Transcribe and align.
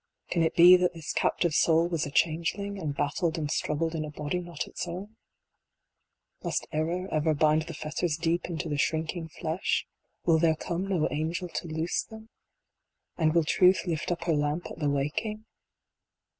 Can 0.31 0.41
it 0.41 0.55
be 0.55 0.77
that 0.77 0.95
this 0.95 1.13
captive 1.13 1.53
soul 1.53 1.87
was 1.87 2.07
a 2.07 2.09
changeling, 2.09 2.79
and 2.79 2.95
battled 2.95 3.37
and 3.37 3.51
struggled 3.51 3.93
in 3.93 4.03
a 4.03 4.09
body 4.09 4.39
not 4.39 4.65
its 4.65 4.87
own? 4.87 5.15
Must 6.43 6.65
Error 6.71 7.07
ever 7.11 7.35
bind 7.35 7.67
the 7.67 7.75
fetters 7.75 8.17
deep 8.17 8.45
into 8.49 8.67
the 8.67 8.79
shrinking 8.79 9.27
flesh? 9.29 9.85
Will 10.25 10.39
there 10.39 10.55
come 10.55 10.87
no 10.87 11.07
angel 11.11 11.49
to 11.49 11.67
loose 11.67 12.01
them? 12.01 12.29
And 13.17 13.35
will 13.35 13.43
Truth 13.43 13.85
lift 13.85 14.11
up 14.11 14.23
her 14.23 14.33
lamp 14.33 14.71
at 14.71 14.79
the 14.79 14.89
waking 14.89 15.45